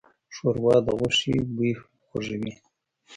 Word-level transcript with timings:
ښوروا 0.35 0.75
د 0.85 0.87
غوښې 0.99 1.35
بوی 1.55 1.71
خوږوي. 2.05 2.53